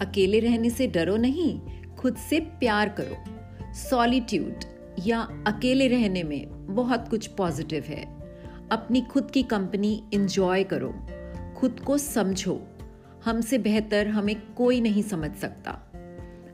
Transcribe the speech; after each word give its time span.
अकेले 0.00 0.40
रहने 0.40 0.70
से 0.70 0.86
डरो 0.86 1.16
नहीं, 1.16 1.60
खुद 1.96 2.16
से 2.16 2.40
प्यार 2.40 2.88
करो। 2.88 3.16
सॉलिट्यूड 3.74 4.54
या 5.06 5.20
अकेले 5.46 5.88
रहने 5.88 6.22
में 6.22 6.74
बहुत 6.74 7.08
कुछ 7.08 7.26
पॉजिटिव 7.26 7.84
है। 7.84 8.16
अपनी 8.72 9.00
खुद 9.00 9.30
की 9.30 9.42
कंपनी 9.42 10.04
इंजॉय 10.12 10.64
करो। 10.64 10.94
खुद 11.56 11.80
को 11.80 11.98
समझो। 11.98 12.66
हमसे 13.24 13.58
बेहतर 13.58 14.08
हमें 14.08 14.36
कोई 14.54 14.80
नहीं 14.80 15.02
समझ 15.02 15.34
सकता। 15.34 15.92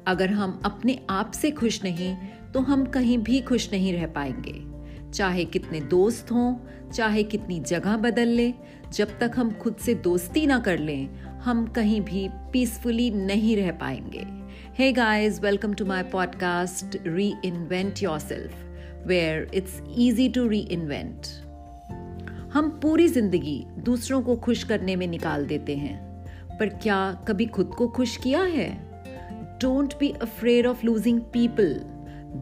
अगर 0.06 0.30
हम 0.30 0.60
अपने 0.64 1.00
आप 1.10 1.30
से 1.30 1.50
खुश 1.50 1.84
नहीं 1.84 2.16
तो 2.54 2.60
हम 2.60 2.84
कहीं 2.84 3.18
भी 3.18 3.40
खुश 3.40 3.72
नहीं 3.72 3.92
रह 3.92 4.06
पाएँगे। 4.06 4.71
चाहे 5.14 5.44
कितने 5.44 5.80
दोस्त 5.80 6.30
हों, 6.32 6.54
चाहे 6.90 7.22
कितनी 7.22 7.60
जगह 7.60 7.96
बदल 7.96 8.28
ले, 8.28 8.54
जब 8.92 9.18
तक 9.18 9.32
हम 9.36 9.50
खुद 9.52 9.76
से 9.76 9.94
दोस्ती 9.94 10.46
ना 10.46 10.58
कर 10.58 10.78
लें, 10.78 11.14
हम 11.38 11.66
कहीं 11.66 12.00
भी 12.00 12.28
पीसफुली 12.52 13.10
नहीं 13.10 13.56
रह 13.56 13.70
पाएँगे। 13.72 14.26
Hey 14.78 14.92
guys 14.92 15.40
welcome 15.40 15.74
to 15.74 15.84
my 15.84 16.02
podcast 16.02 16.98
reinvent 17.44 18.02
yourself 18.18 18.54
where 19.06 19.50
it's 19.54 19.80
easy 19.98 20.28
to 20.28 20.48
reinvent 20.58 21.26
हम 22.52 22.68
पूरी 22.82 23.08
ज़िंदगी 23.08 23.64
दूसरों 23.78 24.22
को 24.22 24.36
खुश 24.36 24.64
करने 24.64 24.96
में 24.96 25.06
निकाल 25.06 25.46
देते 25.46 25.76
हैं, 25.76 26.26
पर 26.58 26.68
क्या 26.68 27.24
कभी 27.28 27.46
खुद 27.46 27.66
को 27.66 27.88
खुश 27.88 28.16
किया 28.16 28.42
है? 28.42 28.70
Don't 29.62 29.94
be 30.00 30.10
afraid 30.22 30.66
of 30.66 30.86
losing 30.86 31.20
people 31.20 31.80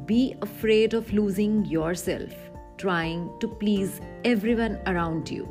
be 0.08 0.28
afraid 0.42 0.94
of 0.94 1.12
losing 1.12 1.72
yourself 1.94 2.49
trying 2.80 3.28
to 3.40 3.48
please 3.48 4.00
everyone 4.24 4.78
around 4.86 5.30
you. 5.30 5.46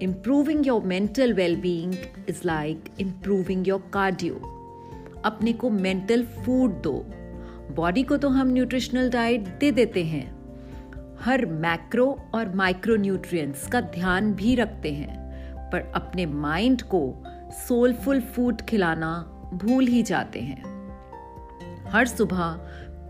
Improving 0.00 0.62
your 0.62 0.80
mental 0.82 1.34
well 1.34 1.56
being 1.56 1.96
is 2.26 2.44
like 2.44 2.90
improving 2.98 3.64
your 3.64 3.80
cardio. 3.90 4.36
अपने 5.24 5.52
को 5.52 5.70
मेंटल 5.70 6.24
फ़ूड 6.44 6.80
दो 6.82 6.92
बॉडी 7.76 8.02
को 8.02 8.16
तो 8.16 8.28
हम 8.28 8.48
न्यूट्रिशनल 8.48 9.10
डाइट 9.10 9.48
दे 9.60 9.70
देते 9.72 10.04
हैं 10.04 10.24
हर 11.20 11.44
मैक्रो 11.64 12.06
और 12.34 12.54
माइक्रो 12.54 12.96
न्यूट्रिएंट्स 12.96 13.66
का 13.68 13.80
ध्यान 13.96 14.32
भी 14.34 14.54
रखते 14.54 14.92
हैं 14.92 15.16
पर 15.72 15.90
अपने 15.94 16.26
माइंड 16.26 16.82
को 16.94 17.02
सोलफुल 17.66 18.20
फ़ूड 18.34 18.62
खिलाना 18.68 19.12
भूल 19.54 19.86
ही 19.86 20.02
जाते 20.02 20.40
हैं 20.40 20.62
हर 21.90 22.06
सुबह 22.06 22.52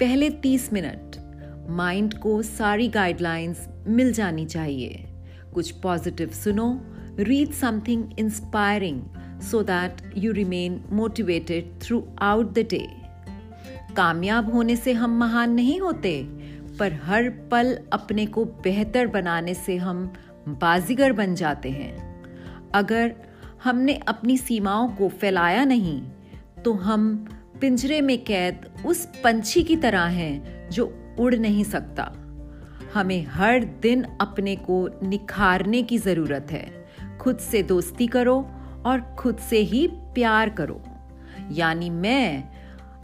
पहले 0.00 0.30
30 0.44 0.72
मिनट 0.72 1.16
माइंड 1.69 2.14
को 2.14 2.41
सारी 2.42 2.89
गाइडलाइंस 2.89 3.69
मिल 3.89 4.12
जानी 4.12 4.45
चाहिए। 4.47 5.05
कुछ 5.55 5.70
पॉजिटिव 5.70 6.31
सुनो 6.34 6.69
read 7.19 7.53
something 7.53 8.19
inspiring 8.19 9.03
so 9.42 9.62
that 9.62 10.03
you 10.17 10.33
remain 10.33 10.81
motivated 10.92 11.70
throughout 12.23 12.53
the 12.55 12.67
day 12.70 12.86
कामयाब 13.97 14.53
होने 14.53 14.77
से 14.77 14.92
हम 14.92 15.19
महान 15.19 15.50
नहीं 15.50 15.81
होते, 15.81 16.23
पर 16.78 16.92
हर 17.05 17.28
पल 17.50 17.78
अपने 17.92 18.27
को 18.27 18.45
बेहतर 18.45 19.06
बनाने 19.06 19.55
से 19.55 19.77
हम 19.77 20.12
बाजीगर 20.48 21.12
बन 21.12 21.34
जाते 21.34 21.70
हैं। 21.70 21.95
अगर 22.75 23.14
हमने 23.64 23.95
अपनी 24.08 24.36
सीमाओं 24.39 24.89
को 24.89 25.08
फैलाया 25.11 25.64
नहीं 25.64 26.01
तो 26.64 26.73
हम 26.73 27.14
पिंजरे 27.61 28.01
में 28.01 28.19
कैद 28.25 28.64
उस 28.86 29.05
पंछी 29.25 29.62
की 29.62 29.77
तरह 29.77 30.05
हैं 30.12 30.69
जो 30.70 30.86
उड़ 31.19 31.34
नहीं 31.34 31.64
सकता। 31.64 32.12
हमें 32.95 33.27
हर 33.27 33.64
दिन 33.64 34.03
अपने 34.20 34.56
को 34.56 34.89
निखारने 35.03 35.83
की 35.83 35.98
ज़रूरत 35.98 36.47
है। 36.50 36.89
खुद 37.19 37.39
से 37.39 37.62
दोस्ती 37.62 38.06
करो 38.06 38.50
और 38.86 39.00
खुद 39.19 39.39
से 39.39 39.58
ही 39.58 39.86
प्यार 39.92 40.50
करो। 40.50 40.83
यानी 41.53 41.91
मैं 41.91 42.45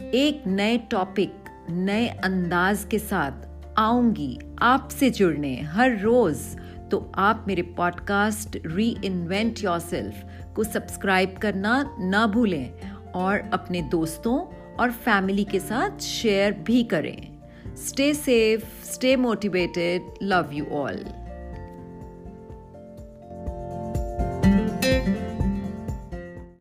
एक 0.09 0.47
नए 0.47 0.77
टॉपिक 0.77 1.33
नए 1.69 2.07
अंदाज 2.07 2.87
के 2.91 2.99
साथ 2.99 3.31
आऊँगी 3.77 4.39
आपसे 4.59 5.09
जुड़ने 5.09 5.61
हर 5.61 5.99
रोज। 5.99 6.37
तो 6.91 7.11
आप 7.15 7.45
मेरे 7.47 7.61
पॉडकास्ट 7.61 8.57
री 8.65 8.97
इन्वेंट 9.05 9.63
योर 9.63 9.79
सेल्फ 9.79 10.23
को 10.55 10.63
सब्सक्राइब 10.63 11.37
करना 11.37 11.97
ना 11.99 12.27
भूलें 12.27 12.71
और 13.15 13.49
अपने 13.53 13.81
दोस्तों 13.81 14.39
और 14.75 14.91
फैमिली 14.91 15.43
के 15.43 15.59
साथ 15.59 15.99
शेयर 15.99 16.53
भी 16.53 16.83
करें। 16.83 17.32
Stay 17.75 18.13
safe, 18.13 18.65
stay 18.83 19.15
motivated. 19.15 20.01
Love 20.21 20.53
you 20.53 20.65
all. 20.67 21.22